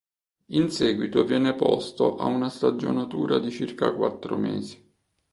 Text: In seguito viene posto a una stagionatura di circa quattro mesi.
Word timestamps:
In 0.47 0.71
seguito 0.71 1.25
viene 1.25 1.53
posto 1.53 2.15
a 2.15 2.25
una 2.25 2.49
stagionatura 2.49 3.37
di 3.37 3.51
circa 3.51 3.93
quattro 3.93 4.35
mesi. 4.35 4.83